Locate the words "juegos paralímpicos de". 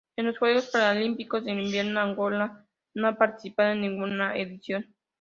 0.39-1.51